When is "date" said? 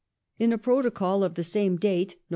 1.77-2.13